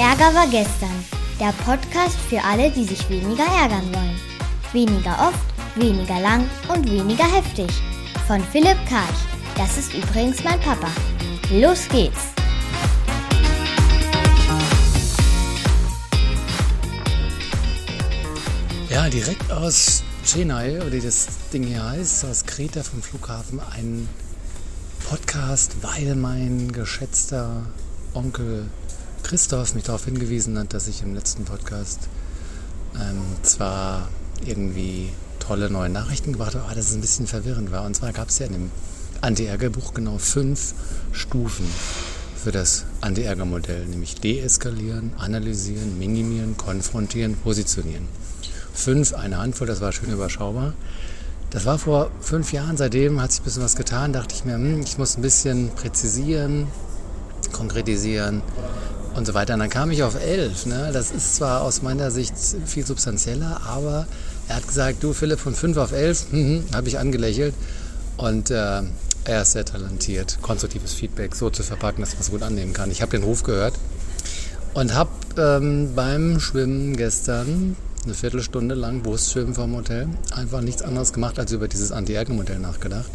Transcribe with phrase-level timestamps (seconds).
[0.00, 1.04] Ärger war gestern.
[1.38, 4.18] Der Podcast für alle, die sich weniger ärgern wollen.
[4.72, 5.44] Weniger oft,
[5.76, 7.68] weniger lang und weniger heftig.
[8.26, 9.20] Von Philipp Karch.
[9.56, 10.88] Das ist übrigens mein Papa.
[11.50, 12.28] Los geht's!
[18.88, 24.08] Ja, direkt aus Chennai, oder das Ding hier heißt, aus Kreta vom Flughafen, ein
[25.10, 27.66] Podcast, weil mein geschätzter
[28.14, 28.64] Onkel
[29.22, 32.08] Christoph mich darauf hingewiesen hat, dass ich im letzten Podcast
[32.94, 34.08] ähm, zwar
[34.44, 37.84] irgendwie tolle neue Nachrichten gebracht habe, aber dass es ein bisschen verwirrend war.
[37.84, 38.70] Und zwar gab es ja in dem
[39.20, 40.74] Anti-Ärger-Buch genau fünf
[41.12, 41.66] Stufen
[42.42, 48.08] für das Anti-Ärger-Modell, nämlich deeskalieren, analysieren, minimieren, konfrontieren, positionieren.
[48.72, 50.72] Fünf, eine Handvoll, das war schön überschaubar.
[51.50, 54.54] Das war vor fünf Jahren, seitdem hat sich ein bisschen was getan, dachte ich mir,
[54.54, 56.68] hm, ich muss ein bisschen präzisieren,
[57.52, 58.40] konkretisieren,
[59.14, 59.54] und so weiter.
[59.54, 60.66] Und dann kam ich auf 11.
[60.66, 60.90] Ne?
[60.92, 62.34] Das ist zwar aus meiner Sicht
[62.66, 64.06] viel substanzieller, aber
[64.48, 67.54] er hat gesagt, du Philipp, von 5 auf 11, mhm, habe ich angelächelt.
[68.16, 68.82] Und äh,
[69.24, 72.90] er ist sehr talentiert, konstruktives Feedback so zu verpacken, dass man es gut annehmen kann.
[72.90, 73.74] Ich habe den Ruf gehört
[74.74, 81.12] und habe ähm, beim Schwimmen gestern eine Viertelstunde lang Brustschwimmen vom Hotel einfach nichts anderes
[81.12, 83.10] gemacht, als über dieses Anti-Ärger-Modell nachgedacht.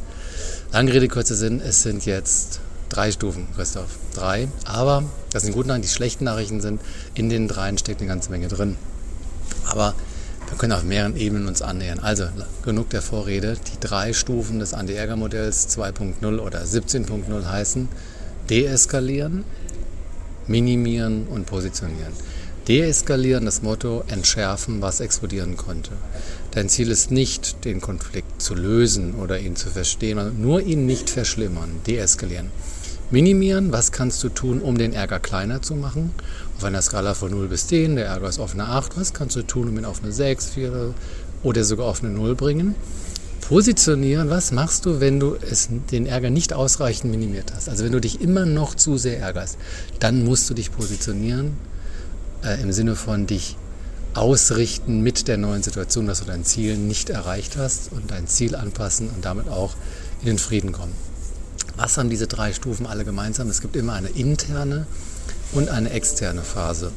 [0.71, 3.97] Lange Rede, kurzer Sinn, es sind jetzt Drei Stufen, Christoph.
[4.13, 4.47] Drei.
[4.65, 5.87] Aber das sind die guten Nachrichten.
[5.87, 6.81] Die schlechten Nachrichten sind,
[7.13, 8.77] in den dreien steckt eine ganze Menge drin.
[9.67, 9.95] Aber
[10.49, 11.99] wir können auf mehreren Ebenen uns annähern.
[11.99, 12.27] Also
[12.63, 13.57] genug der Vorrede.
[13.73, 17.89] Die drei Stufen des Anti-Ärger-Modells 2.0 oder 17.0 heißen
[18.49, 19.43] deeskalieren,
[20.47, 22.13] minimieren und positionieren.
[22.67, 25.91] Deeskalieren, das Motto, entschärfen, was explodieren konnte.
[26.51, 31.09] Dein Ziel ist nicht, den Konflikt zu lösen oder ihn zu verstehen, nur ihn nicht
[31.09, 31.69] verschlimmern.
[31.85, 32.49] Deeskalieren.
[33.15, 36.11] Minimieren, was kannst du tun, um den Ärger kleiner zu machen?
[36.57, 39.37] Auf einer Skala von 0 bis 10, der Ärger ist auf eine 8, was kannst
[39.37, 40.93] du tun, um ihn auf eine 6, 4
[41.41, 42.75] oder sogar auf eine 0 bringen?
[43.39, 47.69] Positionieren, was machst du, wenn du es, den Ärger nicht ausreichend minimiert hast?
[47.69, 49.57] Also wenn du dich immer noch zu sehr ärgerst,
[49.99, 51.55] dann musst du dich positionieren
[52.43, 53.55] äh, im Sinne von dich
[54.13, 58.57] ausrichten mit der neuen Situation, dass du dein Ziel nicht erreicht hast und dein Ziel
[58.57, 59.73] anpassen und damit auch
[60.19, 61.14] in den Frieden kommen.
[61.77, 63.49] Was haben diese drei Stufen alle gemeinsam?
[63.49, 64.87] Es gibt immer eine interne
[65.51, 66.91] und eine externe Phase.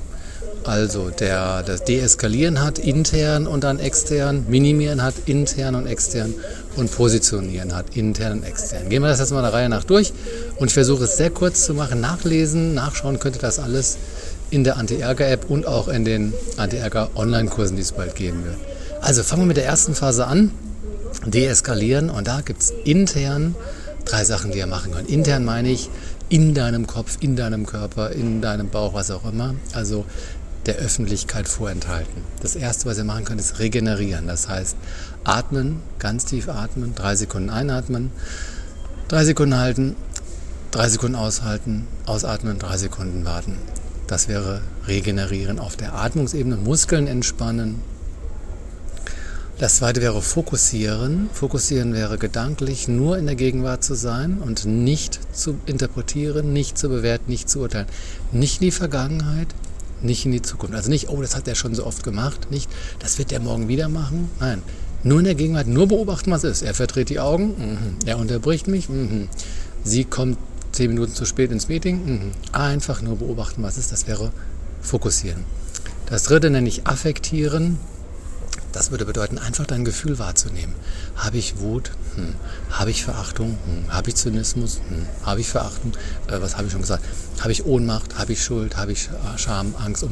[0.64, 6.34] Also der, das Deeskalieren hat intern und dann extern, Minimieren hat intern und extern
[6.76, 8.88] und Positionieren hat intern und extern.
[8.88, 10.12] Gehen wir das jetzt mal der Reihe nach durch
[10.56, 12.00] und ich versuche es sehr kurz zu machen.
[12.00, 13.96] Nachlesen, nachschauen könnte das alles
[14.50, 18.56] in der Anti-Ärger-App und auch in den Anti-Ärger-Online-Kursen, die es bald geben wird.
[19.00, 20.52] Also fangen wir mit der ersten Phase an.
[21.24, 23.54] Deeskalieren und da gibt es intern
[24.08, 25.08] drei Sachen, die ihr machen könnt.
[25.08, 25.90] Intern meine ich
[26.28, 29.54] in deinem Kopf, in deinem Körper, in deinem Bauch, was auch immer.
[29.72, 30.04] Also
[30.66, 32.22] der Öffentlichkeit vorenthalten.
[32.42, 34.26] Das erste, was ihr machen könnt, ist regenerieren.
[34.26, 34.76] Das heißt,
[35.24, 38.10] atmen, ganz tief atmen, drei Sekunden einatmen,
[39.08, 39.96] drei Sekunden halten,
[40.70, 43.56] drei Sekunden aushalten, ausatmen, drei Sekunden warten.
[44.06, 47.80] Das wäre regenerieren auf der Atmungsebene, Muskeln entspannen,
[49.58, 51.28] das zweite wäre fokussieren.
[51.32, 56.88] Fokussieren wäre gedanklich nur in der Gegenwart zu sein und nicht zu interpretieren, nicht zu
[56.88, 57.88] bewerten, nicht zu urteilen.
[58.30, 59.48] Nicht in die Vergangenheit,
[60.00, 60.74] nicht in die Zukunft.
[60.74, 62.70] Also nicht, oh, das hat er schon so oft gemacht, nicht,
[63.00, 64.30] das wird er morgen wieder machen.
[64.38, 64.62] Nein,
[65.02, 66.62] nur in der Gegenwart, nur beobachten, was ist.
[66.62, 67.96] Er verdreht die Augen, mhm.
[68.06, 69.28] er unterbricht mich, mhm.
[69.84, 70.38] sie kommt
[70.72, 72.04] zehn Minuten zu spät ins Meeting.
[72.04, 72.32] Mhm.
[72.52, 73.90] Einfach nur beobachten, was ist.
[73.90, 74.30] Das wäre
[74.80, 75.44] fokussieren.
[76.06, 77.78] Das dritte nenne ich affektieren.
[78.72, 80.74] Das würde bedeuten, einfach dein Gefühl wahrzunehmen.
[81.16, 81.90] Habe ich Wut?
[82.16, 82.34] Hm.
[82.70, 83.56] Habe ich Verachtung?
[83.66, 83.92] Hm.
[83.92, 84.80] Habe ich Zynismus?
[84.88, 85.06] Hm.
[85.24, 85.92] Habe ich Verachtung?
[86.26, 87.04] Äh, was habe ich schon gesagt?
[87.40, 88.18] Habe ich Ohnmacht?
[88.18, 88.76] Habe ich Schuld?
[88.76, 90.04] Habe ich Scham, Angst?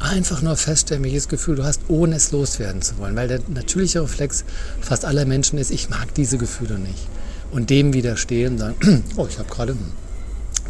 [0.00, 3.14] Einfach nur feststellen, welches Gefühl du hast, ohne es loswerden zu wollen.
[3.14, 4.44] Weil der natürliche Reflex
[4.80, 7.06] fast aller Menschen ist, ich mag diese Gefühle nicht.
[7.52, 9.72] Und dem widerstehen, sagen, oh, ich habe gerade...
[9.72, 10.02] Hm.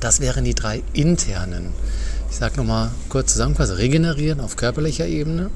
[0.01, 1.73] Das wären die drei internen.
[2.29, 3.79] Ich sage nochmal kurz zusammenfassend.
[3.79, 5.51] Regenerieren auf körperlicher Ebene,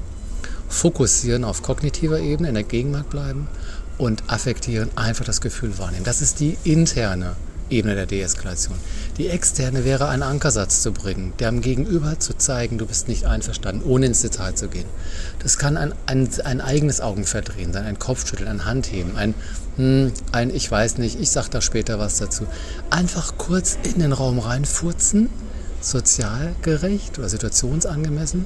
[0.67, 3.47] fokussieren auf kognitiver Ebene, in der Gegenwart bleiben
[3.97, 6.03] und affektieren, einfach das Gefühl wahrnehmen.
[6.03, 7.35] Das ist die interne
[7.69, 8.77] Ebene der Deeskalation.
[9.17, 13.83] Die externe wäre ein Ankersatz zu bringen, dem Gegenüber zu zeigen, du bist nicht einverstanden,
[13.83, 14.85] ohne ins Detail zu gehen.
[15.39, 19.33] Das kann ein, ein, ein eigenes Augenverdrehen sein, ein Kopfschütteln, ein Handheben, ein,
[19.75, 22.47] hm, ein ich weiß nicht, ich sag da später was dazu.
[22.89, 25.29] Einfach kurz in den Raum reinfurzen,
[25.81, 28.45] sozial gerecht oder situationsangemessen,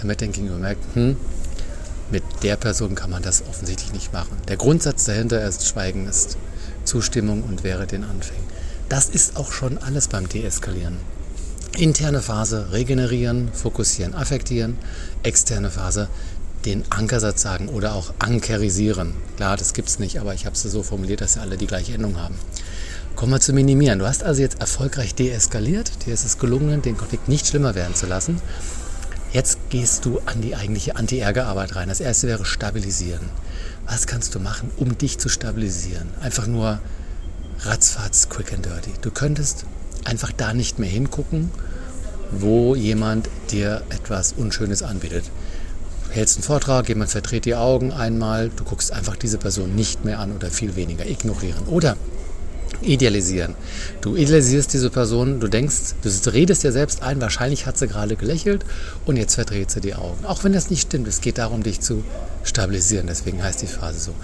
[0.00, 1.16] damit der Gegenüber merkt, hm,
[2.12, 4.36] mit der Person kann man das offensichtlich nicht machen.
[4.46, 6.36] Der Grundsatz dahinter ist, Schweigen ist
[6.84, 8.44] Zustimmung und wäre den Anfängen.
[8.88, 10.98] Das ist auch schon alles beim Deeskalieren.
[11.78, 14.76] Interne Phase regenerieren, fokussieren, affektieren.
[15.22, 16.08] Externe Phase
[16.66, 19.14] den Ankersatz sagen oder auch ankerisieren.
[19.36, 21.66] Klar, das gibt es nicht, aber ich habe es so formuliert, dass sie alle die
[21.66, 22.36] gleiche Endung haben.
[23.16, 23.98] Kommen wir zu minimieren.
[23.98, 26.06] Du hast also jetzt erfolgreich deeskaliert.
[26.06, 28.40] Dir ist es gelungen, den Konflikt nicht schlimmer werden zu lassen.
[29.32, 31.88] Jetzt gehst du an die eigentliche Anti-Ärger-Arbeit rein.
[31.88, 33.30] Das erste wäre stabilisieren.
[33.86, 36.08] Was kannst du machen, um dich zu stabilisieren?
[36.20, 36.80] Einfach nur
[37.60, 38.90] ratzfatz, quick and dirty.
[39.00, 39.64] Du könntest
[40.04, 41.50] einfach da nicht mehr hingucken,
[42.30, 45.24] wo jemand dir etwas Unschönes anbietet.
[46.08, 50.04] Du hältst einen Vortrag, jemand verdreht die Augen einmal, du guckst einfach diese Person nicht
[50.04, 51.64] mehr an oder viel weniger, ignorieren.
[51.68, 51.96] Oder
[52.80, 53.54] idealisieren.
[54.00, 58.16] Du idealisierst diese Person, du denkst, du redest dir selbst ein, wahrscheinlich hat sie gerade
[58.16, 58.64] gelächelt
[59.06, 60.24] und jetzt verdreht sie die Augen.
[60.24, 62.04] Auch wenn das nicht stimmt, es geht darum, dich zu
[62.44, 64.14] stabilisieren, deswegen heißt die Phase so.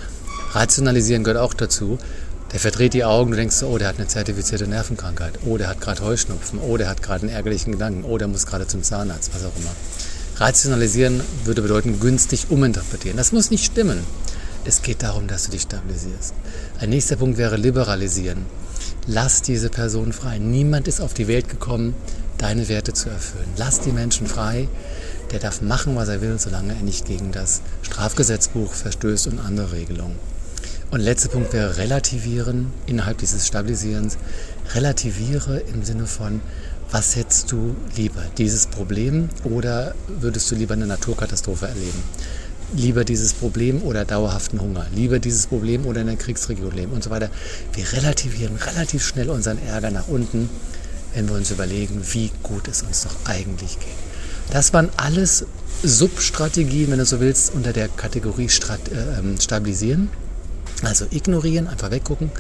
[0.53, 1.99] Rationalisieren gehört auch dazu.
[2.53, 5.83] Der verdreht die Augen, du denkst, oh, der hat eine zertifizierte Nervenkrankheit, oh, der hat
[5.83, 9.31] gerade Heuschnupfen, oh, der hat gerade einen ärgerlichen Gedanken, oh, der muss gerade zum Zahnarzt,
[9.35, 9.71] was auch immer.
[10.37, 13.17] Rationalisieren würde bedeuten, günstig uminterpretieren.
[13.19, 13.99] Das muss nicht stimmen.
[14.69, 16.35] Es geht darum, dass du dich stabilisierst.
[16.79, 18.45] Ein nächster Punkt wäre liberalisieren.
[19.07, 20.37] Lass diese Person frei.
[20.37, 21.95] Niemand ist auf die Welt gekommen,
[22.37, 23.49] deine Werte zu erfüllen.
[23.57, 24.69] Lass die Menschen frei.
[25.33, 29.73] Der darf machen, was er will, solange er nicht gegen das Strafgesetzbuch verstößt und andere
[29.73, 30.17] Regelungen.
[30.91, 34.19] Und letzter Punkt wäre relativieren innerhalb dieses Stabilisierens.
[34.75, 36.43] Relativiere im Sinne von,
[36.91, 38.23] was hättest du lieber?
[38.37, 42.03] Dieses Problem oder würdest du lieber eine Naturkatastrophe erleben?
[42.75, 44.87] Lieber dieses Problem oder dauerhaften Hunger?
[44.95, 47.31] Lieber dieses Problem oder in einer Kriegsregion leben und so weiter?
[47.73, 50.51] Wir relativieren relativ schnell unseren Ärger nach unten,
[51.15, 53.89] wenn wir uns überlegen, wie gut es uns doch eigentlich geht.
[54.51, 55.47] Das waren alles
[55.83, 60.11] Substrategien, wenn du so willst, unter der Kategorie Strat äh, ähm, Stabilisieren.
[60.83, 62.31] Also ignorieren, einfach weggucken,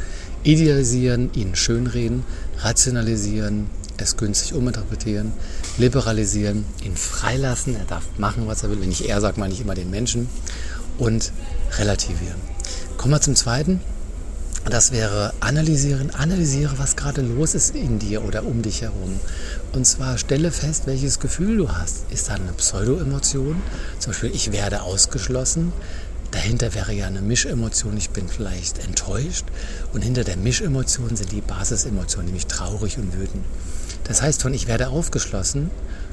[0.44, 2.24] idealisieren, ihn schönreden,
[2.58, 3.68] rationalisieren,
[3.98, 5.32] es günstig uminterpretieren,
[5.76, 8.80] liberalisieren, ihn freilassen, er darf machen, was er will.
[8.80, 10.28] Wenn ich er sage, meine ich immer den Menschen
[10.98, 11.32] und
[11.78, 12.40] relativieren.
[12.96, 13.80] Kommen wir zum zweiten.
[14.64, 16.10] Das wäre analysieren.
[16.14, 19.18] Analysiere, was gerade los ist in dir oder um dich herum.
[19.72, 22.10] Und zwar stelle fest, welches Gefühl du hast.
[22.10, 23.62] Ist da eine Pseudo-Emotion?
[23.98, 25.72] Zum Beispiel, ich werde ausgeschlossen.
[26.32, 29.46] Dahinter wäre ja eine Mischemotion, ich bin vielleicht enttäuscht.
[29.94, 33.44] Und hinter der Mischemotion sind die Basisemotionen, nämlich traurig und wütend.
[34.08, 35.70] Das heißt, von ich werde aufgeschlossen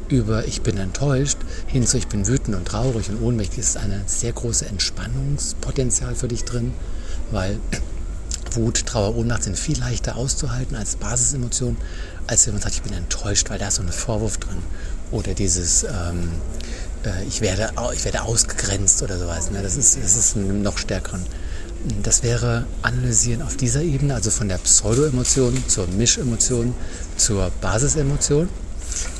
[0.08, 4.04] über ich bin enttäuscht hin zu ich bin wütend und traurig und ohnmächtig ist ein
[4.06, 6.74] sehr großes Entspannungspotenzial für dich drin,
[7.32, 7.58] weil
[8.52, 11.76] Wut, Trauer, Ohnmacht sind viel leichter auszuhalten als Basisemotion,
[12.28, 14.60] als wenn man sagt, ich bin enttäuscht, weil da ist so ein Vorwurf drin.
[15.12, 16.30] Oder dieses, ähm,
[17.06, 19.52] äh, ich, werde, ich werde ausgegrenzt oder sowas.
[19.52, 19.62] Ne?
[19.62, 21.22] Das ist, das ist ein noch stärkeren.
[22.04, 26.74] Das wäre analysieren auf dieser Ebene, also von der Pseudo-Emotion zur Mischemotion
[27.18, 28.50] zur Basisemotion.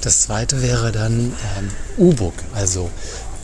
[0.02, 2.90] Das zweite wäre dann ähm, U-Book, also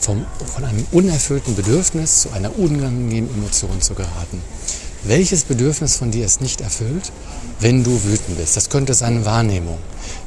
[0.00, 0.24] vom,
[0.54, 4.42] von einem unerfüllten Bedürfnis zu einer unangenehmen Emotion zu geraten.
[5.04, 7.10] Welches Bedürfnis von dir ist nicht erfüllt,
[7.60, 8.56] wenn du wütend bist?
[8.56, 9.78] Das könnte sein Wahrnehmung.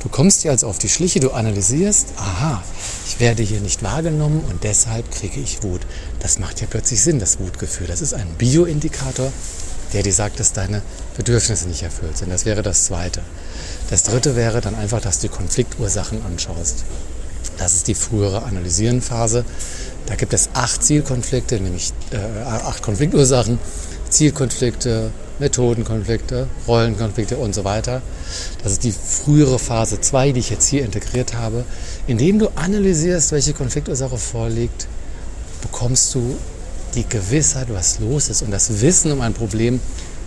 [0.04, 2.62] Du kommst dir also auf die Schliche, du analysierst, aha,
[3.06, 5.82] ich werde hier nicht wahrgenommen und deshalb kriege ich Wut.
[6.20, 7.88] Das macht ja plötzlich Sinn, das Wutgefühl.
[7.88, 9.32] Das ist ein Bioindikator,
[9.94, 10.82] der dir sagt, dass deine
[11.16, 12.32] Bedürfnisse nicht erfüllt sind.
[12.32, 13.22] Das wäre das Zweite.
[13.90, 16.84] Das Dritte wäre dann einfach, dass du Konfliktursachen anschaust.
[17.58, 19.46] Das ist die frühere Analysierenphase.
[20.08, 23.60] Da gibt es acht Zielkonflikte, nämlich äh, acht Konfliktursachen,
[24.10, 28.02] Zielkonflikte, Methodenkonflikte, Rollenkonflikte und so weiter.
[28.64, 31.66] Das ist die frühere Phase 2, die ich jetzt hier integriert habe.
[32.08, 34.88] Indem du analysierst, welche Konfliktursache vorliegt,
[35.62, 36.36] bekommst du
[36.94, 38.44] die Gewissheit, was los ist.
[38.44, 39.80] Und das Wissen um ein Problem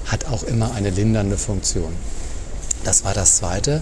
[0.07, 1.93] hat auch immer eine lindernde Funktion.
[2.83, 3.81] Das war das Zweite,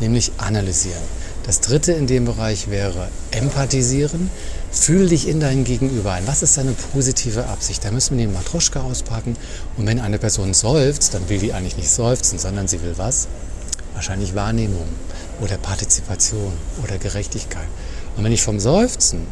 [0.00, 1.02] nämlich analysieren.
[1.44, 4.30] Das Dritte in dem Bereich wäre empathisieren.
[4.70, 6.26] Fühl dich in dein Gegenüber ein.
[6.26, 7.82] Was ist deine positive Absicht?
[7.82, 9.36] Da müssen wir den Matroschka auspacken.
[9.78, 13.28] Und wenn eine Person seufzt, dann will die eigentlich nicht seufzen, sondern sie will was?
[13.94, 14.86] Wahrscheinlich Wahrnehmung
[15.40, 16.52] oder Partizipation
[16.82, 17.68] oder Gerechtigkeit.
[18.16, 19.26] Und wenn ich vom Seufzen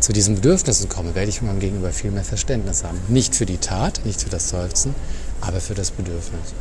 [0.00, 3.00] zu diesen Bedürfnissen komme, werde ich von meinem Gegenüber viel mehr Verständnis haben.
[3.08, 4.94] Nicht für die Tat, nicht für das Seufzen,
[5.40, 6.54] aber für das Bedürfnis.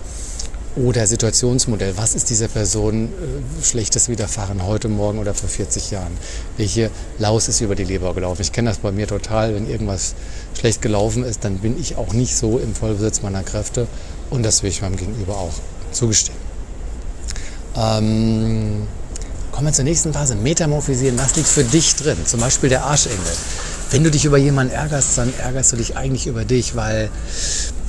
[0.76, 1.98] Oder Situationsmodell.
[1.98, 6.16] Was ist dieser Person äh, schlechtes widerfahren heute, morgen oder vor 40 Jahren?
[6.56, 8.44] Welche Laus ist über die Leber gelaufen?
[8.44, 9.56] Ich kenne das bei mir total.
[9.56, 10.14] Wenn irgendwas
[10.58, 13.88] schlecht gelaufen ist, dann bin ich auch nicht so im Vollbesitz meiner Kräfte.
[14.30, 15.54] Und das will ich meinem Gegenüber auch
[15.92, 16.47] zugestehen.
[17.78, 18.88] Ähm,
[19.52, 20.36] kommen wir zur nächsten Phase.
[20.36, 21.18] Metamorphisieren.
[21.18, 22.18] Was liegt für dich drin?
[22.26, 23.20] Zum Beispiel der Arschengel.
[23.92, 27.10] Wenn du dich über jemanden ärgerst, dann ärgerst du dich eigentlich über dich, weil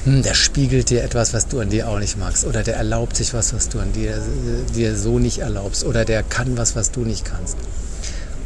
[0.05, 2.45] hm, der spiegelt dir etwas, was du an dir auch nicht magst.
[2.45, 4.23] Oder der erlaubt sich was, was du an dir,
[4.75, 5.85] dir so nicht erlaubst.
[5.85, 7.57] Oder der kann was, was du nicht kannst.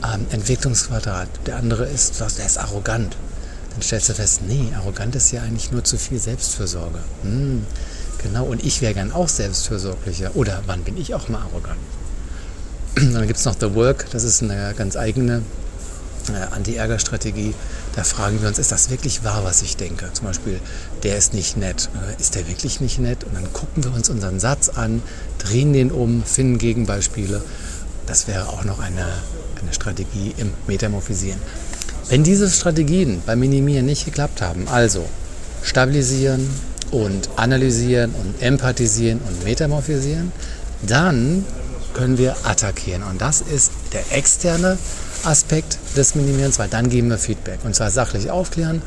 [0.03, 1.29] Ähm, Entwicklungsquadrat.
[1.47, 3.17] Der andere ist, der ist arrogant.
[3.73, 6.99] Dann stellst du fest, nee, arrogant ist ja eigentlich nur zu viel Selbstfürsorge.
[7.23, 7.67] Hm,
[8.23, 10.35] genau, und ich wäre gern auch selbstfürsorglicher.
[10.35, 11.79] Oder wann bin ich auch mal arrogant?
[12.95, 15.43] Dann gibt es noch The Work, das ist eine ganz eigene
[16.29, 17.55] äh, Anti-Ärger-Strategie.
[17.97, 20.11] Da fragen wir uns, ist das wirklich wahr, was ich denke?
[20.13, 20.61] Zum Beispiel,
[21.03, 21.89] der ist nicht nett.
[21.95, 23.25] Äh, ist der wirklich nicht nett?
[23.25, 25.03] Und dann gucken wir uns unseren Satz an,
[25.39, 27.43] drehen den um, finden Gegenbeispiele.
[28.07, 29.07] Das wäre auch noch eine,
[29.61, 31.39] eine Strategie im Metamorphisieren.
[32.09, 35.09] Wenn diese Strategien beim Minimieren nicht geklappt haben, also
[35.63, 36.49] stabilisieren
[36.93, 40.31] und analysieren und empathisieren und metamorphisieren,
[40.83, 41.45] dann
[41.95, 43.03] können wir attackieren.
[43.03, 44.79] Und das ist der externe
[45.25, 47.59] Aspekt des Minimierens, weil dann geben wir Feedback.
[47.65, 48.83] Und zwar sachlich aufklären,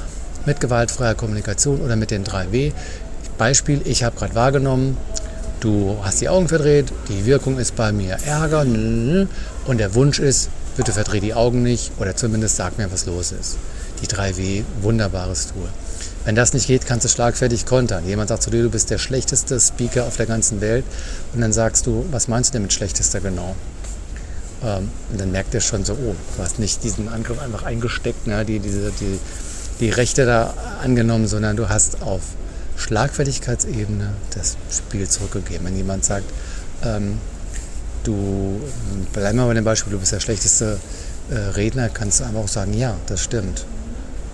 [0.46, 2.72] mit gewaltfreier Kommunikation oder mit den 3W.
[3.38, 4.98] Beispiel, ich habe gerade wahrgenommen,
[5.60, 10.50] du hast die Augen verdreht, die Wirkung ist bei mir Ärger und der Wunsch ist,
[10.78, 13.58] bitte verdreh die Augen nicht oder zumindest sag mir, was los ist.
[14.02, 15.70] Die 3W, wunderbares Tool.
[16.26, 18.06] Wenn das nicht geht, kannst du schlagfertig kontern.
[18.08, 20.84] Jemand sagt zu dir, du bist der schlechteste Speaker auf der ganzen Welt
[21.34, 23.56] und dann sagst du, was meinst du denn mit schlechtester genau?
[24.64, 28.26] Ähm, und dann merkt er schon so, oh, du hast nicht diesen Angriff einfach eingesteckt,
[28.26, 29.20] ne, die, diese, die,
[29.80, 32.22] die Rechte da angenommen, sondern du hast auf
[32.78, 35.68] Schlagfertigkeitsebene das Spiel zurückgegeben.
[35.68, 36.26] Wenn jemand sagt,
[36.84, 37.20] ähm,
[38.04, 38.62] du,
[39.14, 40.80] bleib mal bei dem Beispiel, du bist der schlechteste
[41.30, 43.66] äh, Redner, kannst du einfach auch sagen, ja, das stimmt.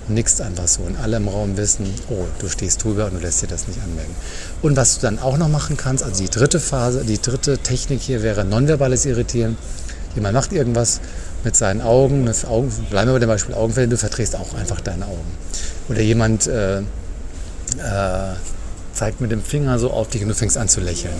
[0.07, 0.81] Nichts einfach so.
[0.81, 3.79] Und alle im Raum wissen, oh, du stehst drüber und du lässt dir das nicht
[3.81, 4.15] anmerken.
[4.61, 8.01] Und was du dann auch noch machen kannst, also die dritte Phase, die dritte Technik
[8.01, 9.57] hier wäre nonverbales Irritieren.
[10.15, 10.99] Jemand macht irgendwas
[11.43, 14.81] mit seinen Augen, das Augen bleiben wir bei dem Beispiel Augenfällen, du verdrehst auch einfach
[14.81, 15.37] deine Augen.
[15.89, 16.83] Oder jemand äh, äh,
[18.93, 21.15] zeigt mit dem Finger so auf dich und du fängst an zu lächeln.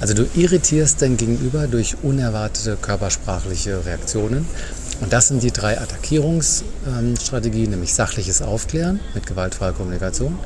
[0.00, 4.46] Also du irritierst dein Gegenüber durch unerwartete körpersprachliche Reaktionen.
[5.00, 10.38] Und das sind die drei Attackierungsstrategien, nämlich sachliches Aufklären mit gewaltfreier Kommunikation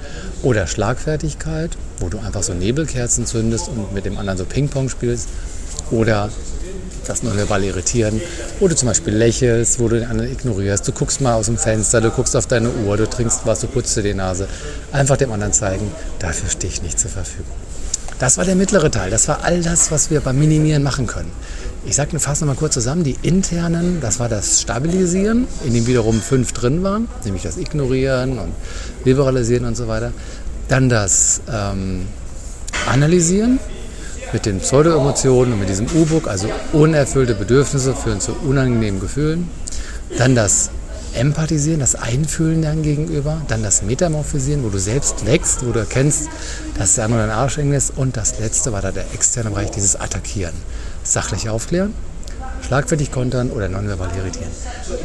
[0.43, 5.28] oder Schlagfertigkeit, wo du einfach so Nebelkerzen zündest und mit dem anderen so Ping-Pong spielst
[5.90, 6.31] oder
[7.07, 8.21] das nonverbal irritieren,
[8.61, 11.57] wo du zum Beispiel lächelst, wo du den anderen ignorierst, du guckst mal aus dem
[11.57, 14.47] Fenster, du guckst auf deine Uhr, du trinkst was, du putzt dir die Nase.
[14.93, 17.55] Einfach dem anderen zeigen, dafür stehe ich nicht zur Verfügung.
[18.19, 21.31] Das war der mittlere Teil, das war all das, was wir beim Minimieren machen können.
[21.88, 25.87] Ich sage fasse noch mal kurz zusammen, die internen, das war das Stabilisieren, in dem
[25.87, 28.52] wiederum fünf drin waren, nämlich das Ignorieren und
[29.07, 30.12] Liberalisieren und so weiter.
[30.68, 32.07] Dann das ähm,
[32.87, 33.59] Analysieren,
[34.35, 39.49] mit den Pseudo-Emotionen und mit diesem U-Book, also unerfüllte Bedürfnisse führen zu unangenehmen Gefühlen.
[40.18, 40.68] Dann das
[41.14, 43.40] Empathisieren, das Einfühlen dann gegenüber.
[43.49, 46.28] Dann das Metamorphisieren, wo du selbst wächst, wo du erkennst,
[46.76, 47.95] dass der andere dein Arsch eng ist.
[47.97, 50.54] Und das letzte war da der externe Bereich, dieses Attackieren.
[51.09, 51.95] Sachlich aufklären,
[52.67, 54.50] schlagfertig kontern oder nonverbal irritieren.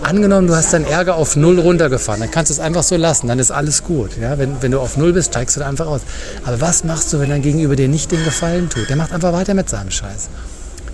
[0.01, 3.29] Angenommen, du hast deinen Ärger auf Null runtergefahren, dann kannst du es einfach so lassen,
[3.29, 4.17] dann ist alles gut.
[4.19, 4.37] Ja?
[4.37, 6.01] Wenn, wenn du auf Null bist, steigst du da einfach aus.
[6.43, 8.89] Aber was machst du, wenn dein Gegenüber dir nicht den Gefallen tut?
[8.89, 10.27] Der macht einfach weiter mit seinem Scheiß.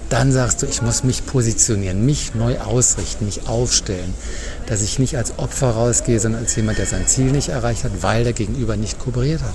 [0.09, 4.13] Dann sagst du, ich muss mich positionieren, mich neu ausrichten, mich aufstellen,
[4.67, 7.91] dass ich nicht als Opfer rausgehe, sondern als jemand, der sein Ziel nicht erreicht hat,
[8.01, 9.53] weil der Gegenüber nicht kooperiert hat.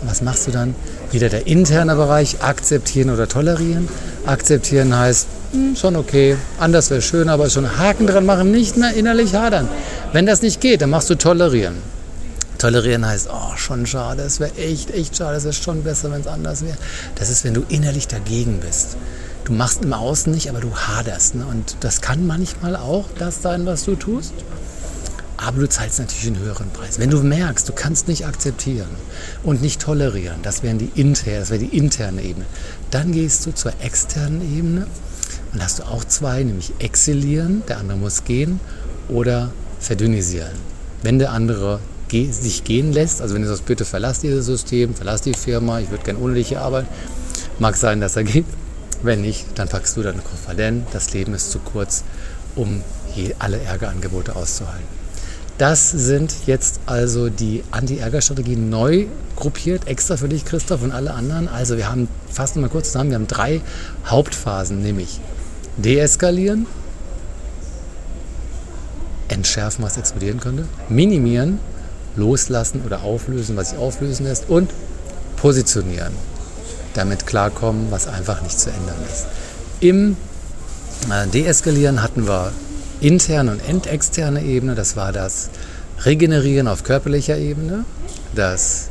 [0.00, 0.74] Und was machst du dann?
[1.10, 3.88] Wieder der interne Bereich, akzeptieren oder tolerieren.
[4.26, 8.94] Akzeptieren heißt, hm, schon okay, anders wäre schön, aber schon Haken dran machen, nicht mehr
[8.94, 9.68] innerlich hadern.
[10.12, 11.76] Wenn das nicht geht, dann machst du tolerieren.
[12.58, 16.22] Tolerieren heißt, oh, schon schade, es wäre echt, echt schade, es wäre schon besser, wenn
[16.22, 16.76] es anders wäre.
[17.14, 18.96] Das ist, wenn du innerlich dagegen bist.
[19.44, 21.34] Du machst im Außen nicht, aber du haderst.
[21.36, 21.46] Ne?
[21.46, 24.32] Und das kann manchmal auch das sein, was du tust.
[25.38, 26.98] Aber du zahlst natürlich einen höheren Preis.
[26.98, 28.88] Wenn du merkst, du kannst nicht akzeptieren
[29.42, 32.46] und nicht tolerieren, das, wären die inter, das wäre die interne Ebene,
[32.90, 34.86] dann gehst du zur externen Ebene
[35.52, 38.60] und hast du auch zwei, nämlich exilieren, der andere muss gehen,
[39.08, 39.50] oder
[39.80, 40.52] verdünnisieren.
[41.02, 45.22] Wenn der andere sich gehen lässt, also wenn du sagst, bitte verlass dieses System, verlass
[45.22, 46.88] die Firma, ich würde gerne ohne dich hier arbeiten,
[47.58, 48.46] mag sein, dass er geht.
[49.02, 52.04] Wenn nicht, dann packst du deinen Koffer, denn das Leben ist zu kurz,
[52.54, 52.82] um
[53.38, 54.95] alle Ärgerangebote auszuhalten.
[55.58, 61.48] Das sind jetzt also die Anti-Ärger-Strategien neu gruppiert, extra für dich, Christoph, und alle anderen.
[61.48, 63.62] Also wir haben, fassen mal kurz zusammen, wir haben drei
[64.04, 65.20] Hauptphasen, nämlich
[65.78, 66.66] deeskalieren,
[69.28, 71.58] entschärfen, was explodieren könnte, minimieren,
[72.16, 74.70] loslassen oder auflösen, was sich auflösen lässt und
[75.36, 76.12] positionieren,
[76.94, 79.26] damit klarkommen, was einfach nicht zu ändern ist.
[79.80, 80.16] Im
[81.10, 82.52] äh, Deeskalieren hatten wir
[83.00, 84.74] interne und entexterne Ebene.
[84.74, 85.50] Das war das
[86.04, 87.84] Regenerieren auf körperlicher Ebene,
[88.34, 88.90] das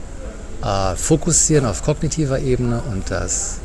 [0.64, 3.60] äh, Fokussieren auf kognitiver Ebene und das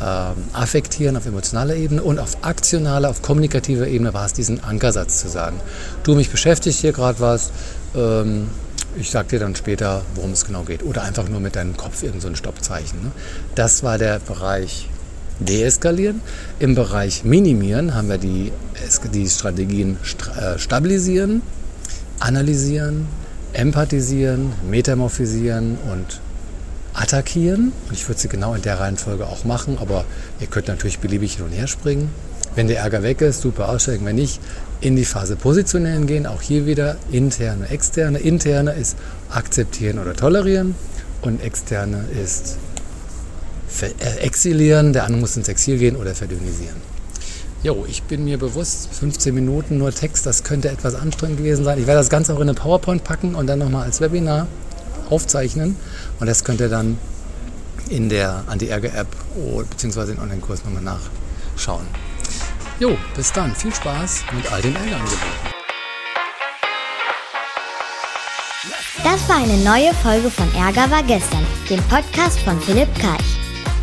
[0.00, 5.20] ähm, Affektieren auf emotionaler Ebene und auf aktionaler, auf kommunikativer Ebene war es diesen Ankersatz
[5.20, 5.60] zu sagen.
[6.02, 7.50] Du, mich beschäftigt hier gerade was,
[7.94, 8.48] ähm,
[8.98, 10.82] ich sag dir dann später, worum es genau geht.
[10.82, 13.02] Oder einfach nur mit deinem Kopf irgend so Stoppzeichen.
[13.02, 13.10] Ne?
[13.54, 14.88] Das war der Bereich
[15.40, 16.20] Deeskalieren.
[16.58, 18.52] Im Bereich Minimieren haben wir die,
[19.12, 19.98] die Strategien
[20.38, 21.42] äh, Stabilisieren,
[22.20, 23.06] Analysieren,
[23.52, 26.20] Empathisieren, Metamorphisieren und
[26.94, 27.72] Attackieren.
[27.92, 30.04] Ich würde sie genau in der Reihenfolge auch machen, aber
[30.40, 32.10] ihr könnt natürlich beliebig hin und her springen.
[32.54, 34.06] Wenn der Ärger weg ist, super aussteigen.
[34.06, 34.40] Wenn nicht,
[34.80, 36.26] in die Phase Positionieren gehen.
[36.26, 38.18] Auch hier wieder interne, externe.
[38.18, 38.96] Interne ist
[39.30, 40.74] akzeptieren oder tolerieren
[41.22, 42.56] und externe ist
[43.82, 44.92] exilieren.
[44.92, 46.76] Der andere muss ins Exil gehen oder verdünnisieren.
[47.62, 51.78] Jo, ich bin mir bewusst, 15 Minuten nur Text, das könnte etwas anstrengend gewesen sein.
[51.78, 54.46] Ich werde das Ganze auch in eine PowerPoint packen und dann nochmal als Webinar
[55.10, 55.76] aufzeichnen.
[56.20, 56.98] Und das könnt ihr dann
[57.88, 59.08] in der Anti-Ärger-App
[59.70, 60.12] bzw.
[60.12, 61.86] in Online-Kurs nochmal nachschauen.
[62.78, 63.54] Jo, bis dann.
[63.54, 65.56] Viel Spaß mit all den Ärgerangeboten.
[69.02, 73.45] Das war eine neue Folge von Ärger war gestern, dem Podcast von Philipp Karch.